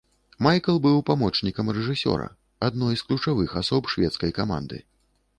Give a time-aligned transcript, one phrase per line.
[0.45, 2.29] Майкл быў памочнікам рэжысёра,
[2.67, 4.81] адной з ключавых асоб шведскай каманды.